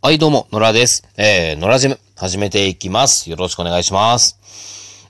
[0.00, 1.02] はい、どうも、野良です。
[1.16, 3.28] えー、野良ジム、始めていきます。
[3.28, 4.38] よろしくお願いします。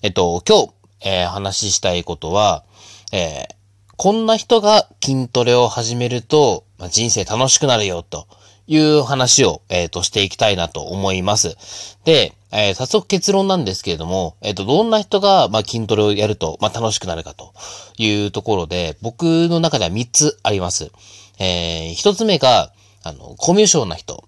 [0.01, 0.69] えっと、今
[1.03, 2.65] 日、えー、話したいことは、
[3.13, 3.55] えー、
[3.99, 8.29] こんな人が筋トレを始めると、ま、人生楽しくなるよ、と
[8.67, 11.99] いう話を、えー、と、していきたいなと思います。
[12.07, 17.53] で、えー、早速結論なんですけれども、えっ、と、どんな人が、ま、筋トレをやると、ま、楽しくなるかと
[17.99, 20.91] いうところで、僕の中では3つあります。
[21.39, 24.25] えー、1つ目が、あの、コミュ障な人。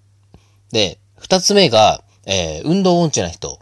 [0.72, 3.58] で、二つ目が、えー、運動音痴な人。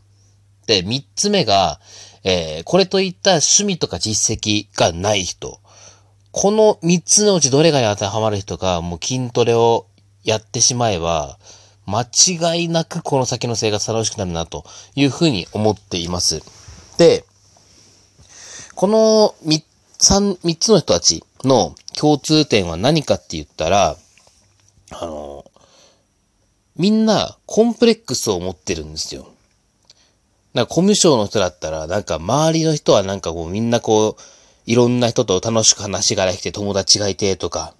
[0.67, 1.81] で、三つ目が、
[2.25, 5.61] えー、これといった趣味とか実績がない人。
[6.31, 9.87] この三つのうちどれが当てはまる人が、もう筋トレを
[10.25, 11.39] やってしまえば、
[11.87, 16.43] 間違いなくこの先の生活楽しくなるな、というふうに思っています。
[16.99, 17.25] で、
[18.75, 19.65] この三、
[19.99, 23.97] 三、三つの人たちの共通点は何かって言ったら、
[24.91, 25.45] あの、
[26.79, 29.29] みんなコンプレックスを持ってるんですよ。
[30.55, 34.23] なんかコミュ障の人だったら、なんか周りの人はなんかこうみんなこう、
[34.67, 37.75] いろんな人と楽しく話ができて友達がいてとか、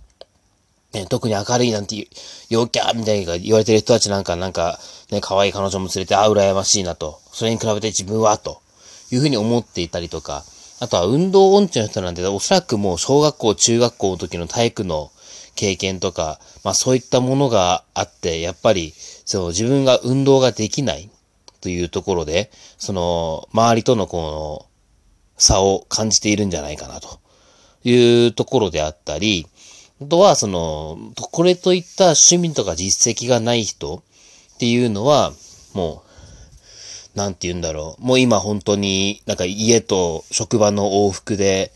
[0.93, 2.09] ね、特に明るいなんて
[2.49, 4.79] 陽キャーみたいな言われてる人たちなんかなんか、
[5.11, 7.21] ね、可愛い彼女も連れて、あ、羨ましいなと。
[7.33, 8.61] それに比べて自分は、と
[9.11, 10.45] いうふうに思っていたりとか、
[10.81, 15.11] あとは運動音痴の人なんて、おそらくもう小学校、中学校の時の体育の
[15.59, 21.11] 経験とか、まあそういったものがあって、やっぱり、そう、自分が運動ができない
[21.61, 24.67] というところで、その、周りとのこの、
[25.37, 27.21] 差を感じているんじゃないかなと
[27.85, 29.47] いうところであったり、
[30.01, 33.97] あとは、その、これといった趣味とか実績がない人
[34.55, 35.33] っていうのは、
[35.75, 36.05] も
[37.15, 38.05] う、なんて言うんだろう。
[38.05, 41.73] もう今本当になんか家と職場の往復で、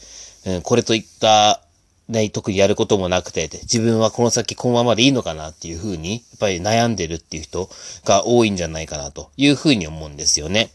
[0.46, 1.62] うん、これといった
[2.08, 7.70] ね、特にやることもなくて、自分はこの先このままでいいのかなっていうふうに、やっぱり悩んでるっていう人
[8.04, 10.70] が多いんじゃないかなというふうに思うんですよね。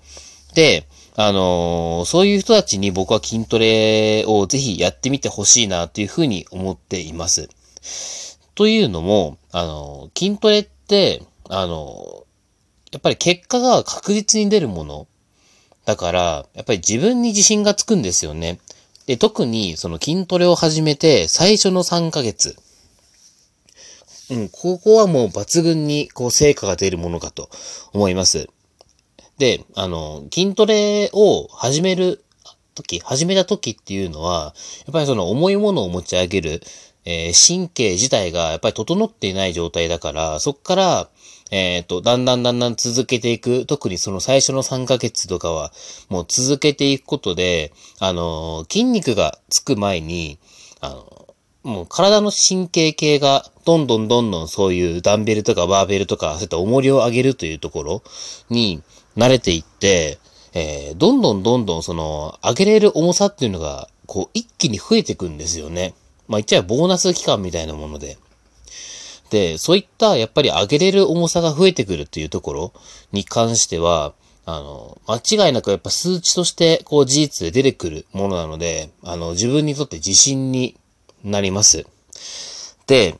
[0.53, 7.49] で、あのーそういう人たちに僕は筋トレをぜひやってみてほしいなっていうふうに思っています。
[8.55, 12.27] というのも、あのー筋トレって、あのー
[12.93, 15.07] やっぱり結果が確実に出るもの
[15.85, 18.59] だから、やっぱり自分に自信がつくんですよね。
[19.07, 22.55] で、特にその筋トレを始めて最初の3ヶ月。
[24.29, 27.49] うん、ここはもう抜群にこう成果が出るものかと
[27.93, 28.49] 思います。
[29.37, 32.23] で、あの、筋トレを始める
[32.75, 34.53] 時、始めた時っていうのは、
[34.85, 36.61] やっぱりその重いものを持ち上げる、
[37.09, 41.09] えー神経自体がやっぱり整っていない状態だから、そっから、
[41.51, 45.71] えっ、と、だんだんだんだん続けていく、特にその最初の3ヶ月とかは、
[46.09, 50.37] もう続けていくことで、あのー筋肉がつく前に、
[50.81, 51.27] あの
[51.63, 58.03] もう体の神経系がどんどんどんどんそういうダンベルとかバーベルとかそういった重りを上げるというところ
[58.49, 58.81] に
[59.17, 60.19] 慣れていって、
[60.53, 65.93] えーどんどんどんどんその上げれる重さっていうのがこう一気に増えていくんですよね。
[66.27, 68.17] まあ言っちゃえばボーナス期間みたいなもので。
[69.29, 72.73] で、そういったやっぱり上げれる重さが増えてくるっていうところ
[73.11, 74.13] に関しては、
[74.45, 80.77] あの、間違いなくやっぱ数値としてこう事実で出てくるものなので、あの、自分にとって自信に
[81.23, 81.85] なります。
[82.87, 83.19] で、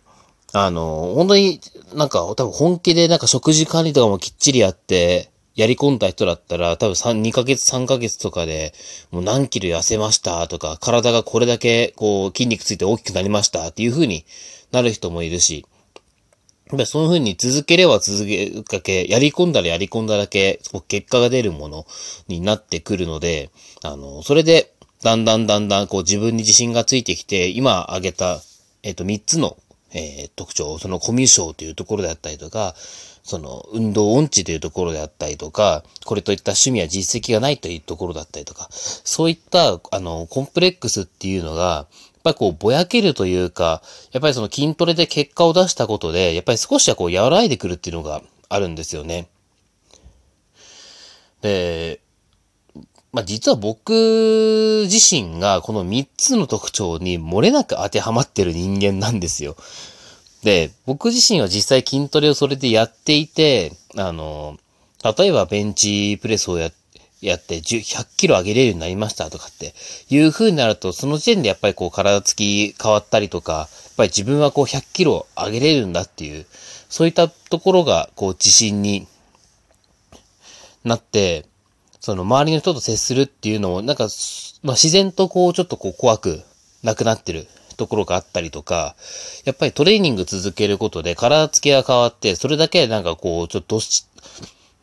[0.54, 1.60] あの、本当に
[1.94, 8.74] なんか多分本気でなんか食事管理とかもきっちりやって、やり込んだ人だったら、多分3、2ヶ月、3ヶ月とかで、
[9.10, 14.24] もう何キロ痩せましたとか、体がこれだけ、こう、筋肉ついて大きくなりましたっていう風に
[14.72, 15.66] なる人もいるし、
[16.68, 21.88] やっぱそういう風に続ければ続けるだけ、やり込んだらやり込んだだけ、結果が出るもの
[22.28, 23.50] になってくるので、
[23.82, 28.42] あの、それで、だんだんだんだん、こう自分に自信がついてきて、今挙げた、
[28.84, 29.58] えっ、と、3つの、
[29.94, 32.76] えー特徴、そのコミュ障というところであったりとか、
[33.24, 43.82] その運動音痴というところであったりとか、これといった趣味や実績がないというところだったりとか、そういった、あの、コンプレックスっていうのが、やっぱりこう、ぼやけるというか、
[44.14, 49.28] やっぱりその筋トレで結果を出したことで、やっぱり少しはこう、和らいでくるっていうのがあるんですよね。
[51.42, 52.00] で、
[53.18, 59.56] まあ、実は僕自身がこの3つの特徴に漏れなく当てはまってる人間なんですよ。
[60.44, 64.60] で、僕自身は実際筋トレをそれでやっていて、あの、
[65.18, 66.70] 例えばベンチプレスをや
[67.20, 69.74] やって10 100キロ上げれるようになりましたとかって
[70.12, 73.68] いう風になると、その時点でやっぱりこう体つき変わったりとか、やっ
[73.98, 76.46] ぱり自分はこう100キロ上げれるんだっていう、
[76.88, 79.08] そういったところがこう自信に
[80.84, 81.47] なって、
[82.08, 84.08] その周りの人と接するっていうのも、なんか、
[84.64, 86.42] まあ、自然とこうちょっとこう怖く
[86.82, 88.96] なくなってるところがあったりとか、
[89.44, 94.06] やっぱりトレーニング続けることで体つきが変わって、それだけなんかこう、ちょっとどっし、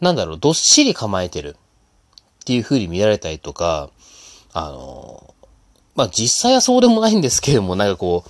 [0.03, 1.56] なんだろう、どっしり構えてる
[2.43, 3.88] っていう風に見られたりとか、
[4.53, 5.35] あの、
[5.94, 8.25] まあ、実際はそうでもないんですけれども、なんかこ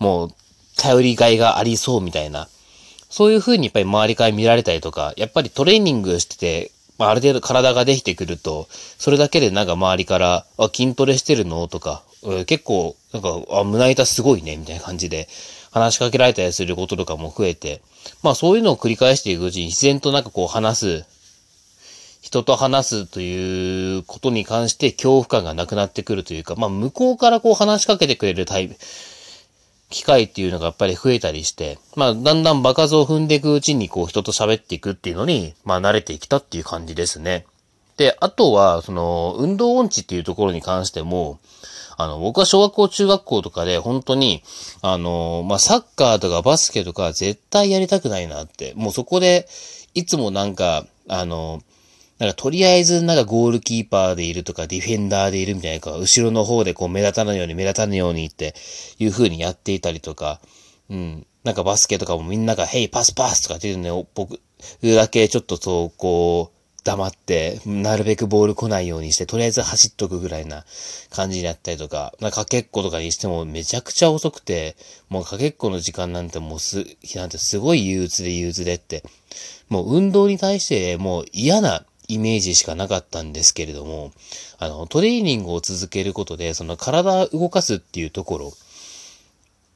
[0.00, 0.30] う、もう、
[0.76, 2.48] 頼りがいがありそうみたいな、
[3.08, 11.66] そういう風にやっぱり周りから見られたりとか、やっぱりトレーニングしてて、まあ、ある程度体ができてくると、それだけでなんか周りから、あ、筋トレしてるの？
[11.68, 12.02] とか、
[12.46, 15.28] 結構、なんか、あ、胸板すごいね、みたいな感じで、
[15.72, 17.80] 話しかけられたりすることとかも増えて、
[18.22, 21.04] まあそういうのを繰り返していくうちに自然となんかこう話す、
[22.20, 28.76] 人と話すということに関して恐怖感がなくなってくるというか、まあ向こうからこう話しかけてくれるタイプ、
[29.92, 37.46] 機会っていうのがやっぱり増えたりして、まあだんだん場数を踏んでいくうちにこう人と喋っていくっていうのに、まあ慣れてきたっていう感じですね。
[37.96, 41.38] で、あとは、その、運動音痴っていうところに関しても、
[41.96, 44.42] あの、僕は小学校、中学校とかで本当に、
[44.80, 49.46] あの、まあ、サッカーとかバスケとか絶対やりたくないなって、もうそこで、
[49.94, 51.60] いつもなんか、あの、
[52.22, 58.54] なんかとりあえずなんかゴールキーパーでいるとかディフェンダーでいるみたいな、後ろの方でこう目立たないように目立たないようにって
[59.00, 60.40] いう風にやっていたりとか、
[60.88, 61.26] うん。
[61.42, 64.40] なんかバスケとかもみんなが、ヘイパスパスとかっていうのね、僕
[64.84, 70.64] だけちょっとそう、こう、黙って、なるべくボール来ないようにして、とりあえず走っとくぐらいな
[71.10, 74.76] 感じになったりとか、まあ、かけっことかにしてもめちゃくちゃ遅くて、
[75.08, 76.86] もうかけっこの時間なんてもうす、
[77.16, 79.02] なんてすごい憂鬱で憂鬱でって、
[79.68, 84.12] もう運動に対してもう嫌なイメージしかなかったんですけれども、
[84.58, 88.52] あの、トレーニングを続けることで、その体を動かすっていうところ、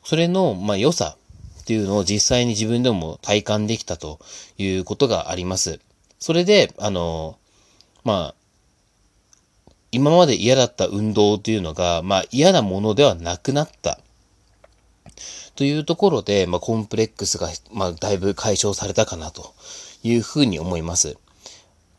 [0.04, 1.16] それの、まあ、良さ
[1.62, 4.20] っていうのを実際に自分でも体感できたと
[4.58, 5.80] いうことがあります。
[6.18, 7.38] それで、あの、
[8.04, 8.34] まあ、
[9.92, 13.98] 今まで嫌だった運動というのが、まあ嫌なものではなくなった。
[15.54, 19.54] というところで、まあコンプレックスが、まあだいぶ解消されたかなと
[20.02, 21.16] いうふうに思います。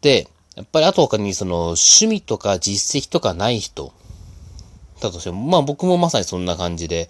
[0.01, 3.93] で、やっぱりあと他にその趣味とか実績とかない人
[5.01, 7.09] だとしても、まあ僕もまさにそんな感じで、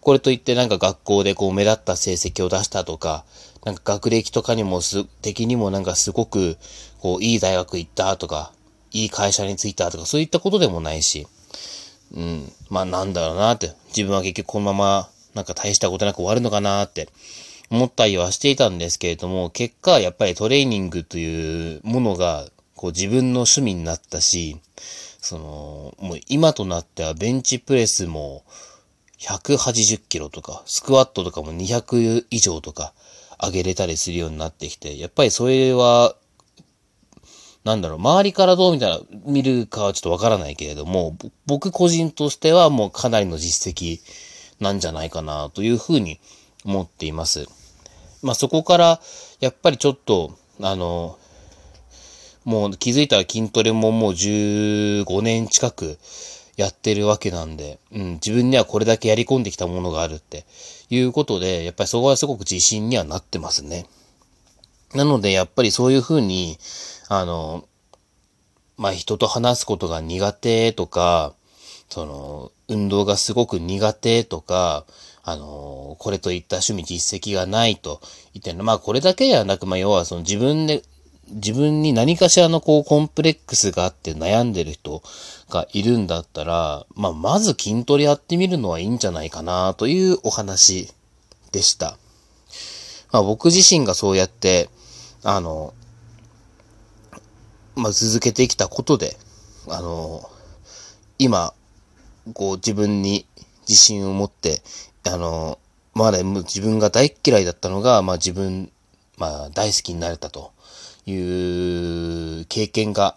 [0.00, 3.24] これといってなんか学校でこう目立った成績を出したとか、
[3.64, 6.56] なんか学歴とかにもす、的にもなんかすごく、
[7.00, 8.52] こう、いい大学行ったとか、
[8.92, 11.26] いい会社に着いたとか、そういったことでもないし、
[12.14, 17.08] うん、まあなんだろうなって、自分は結局このまま、なんか大したことなく終わるのかなって
[17.70, 24.58] 思ったりはしていたんですけれども、結果やっぱりトレーニングというものが、こう自分の趣味になったし、
[25.20, 28.44] その、もう今となってはベンチプレスも
[29.18, 32.92] 180キロとか、スクワットとかも200以上とか、
[33.42, 36.14] 上げれたりするようになってきて、やっぱりそれは、
[37.64, 41.16] なんだろう、周りからどう見たら、見るかはちょっとわからないけれども、
[41.46, 44.00] 僕個人としてはもうかなりの実績
[44.60, 46.20] なんじゃないかなというふうに
[46.66, 47.46] 思っています。
[48.22, 49.00] まあそこから、
[49.40, 51.18] やっぱりちょっと、あの、
[52.44, 55.98] もう気づいたら筋トレももう15年近く
[56.56, 60.44] やってるわけなんで、うん、自分にはこれだけやり込んできたものがあるって
[60.88, 63.86] いうことで、やっぱりそこはすごく自信にはなってますね。
[64.94, 66.58] なので、やっぱりそういうふうに、
[67.08, 67.64] あの、
[68.76, 71.34] まあ、人と話すことが苦手とか、
[71.88, 74.84] その、運動がすごく苦手とか、
[75.28, 78.00] あの、これといった趣味実績がないと
[78.32, 80.82] 言ってまあ、これだけではなく、まあ、要はその自分で
[81.28, 85.02] 自分に何かしらのこうコンプレックスがあって悩んでる人
[85.50, 90.92] がいるんだったら、まあ、まず筋トレやってみるのはいいんじゃないかなというお話
[91.50, 91.98] でした。
[93.10, 94.70] まあ、僕自身がそうやって、
[95.24, 95.74] あの、
[97.74, 99.16] まあ、続けてきたことで、
[99.68, 100.30] あの、
[101.18, 101.52] 今、
[102.32, 103.26] こう自分に
[103.68, 104.62] 自信を持って、
[105.06, 105.58] あの、
[105.94, 108.70] まだ自分が大嫌いだったのが、まあ自分、
[109.16, 110.52] まあ大好きになれたと
[111.06, 113.16] いう経験が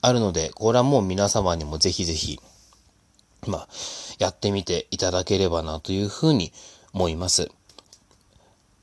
[0.00, 2.40] あるので、これはもう皆様にもぜひぜひ、
[3.46, 3.68] まあ、
[4.18, 6.52] やってみていただければなというふうに
[6.92, 7.48] 思います。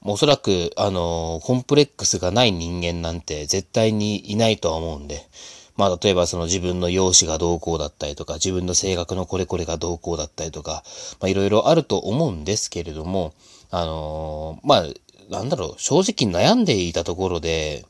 [0.06, 5.28] おそらく、あの、コンプレックスがない人間なんて絶対にいないとは思うんで、
[5.76, 10.84] まあ、例えばその自分の容姿がどうこうだったりとか、自分の性格のこれこれがどうこうだったりとか、
[11.20, 13.34] まあ、いろいろあると思うんですけれども、
[13.72, 14.84] あのまあ、
[15.30, 17.86] なんだろう、正直悩んでいたところで、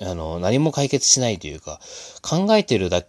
[0.00, 1.80] あの、何も解決しないというか、
[2.22, 3.02] 考えてるだ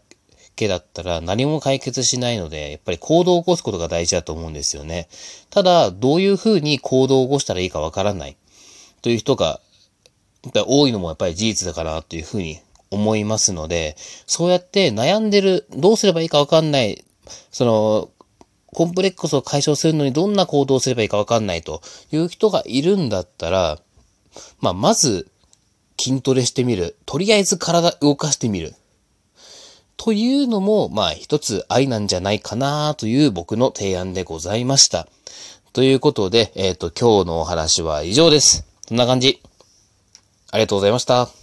[0.56, 5.08] けだったら何も解決しないので、やっぱり行動を起こすことが大事だと思うんですよね。
[5.50, 8.38] ただ、どういうふうに行動を起こしたらいいかわからない
[9.02, 9.60] という人が、
[10.44, 12.60] やっぱり多いのもやっぱり事実だからというふうに
[12.92, 13.96] 思いますので、
[14.28, 17.04] そうやって悩んでる、どうすればいいかわかんない、
[17.52, 18.10] その、
[18.68, 21.82] コンプレックスを解消するのにどんな行動をすればいいかわかんないと
[22.12, 23.80] いう人がいるんだったら、
[24.62, 25.28] まあ、まず、
[26.00, 26.98] 筋トレしてみる。
[27.06, 28.74] とりあえず体動かしてみる。
[29.98, 35.10] というのも、まあ一つ愛なんじゃないかなという僕の提案でございました。
[35.74, 38.66] ということで、えっ、ー、と、今日のお話は以上です。
[38.88, 39.42] そんな感じ。
[40.52, 41.39] ありがとうございました。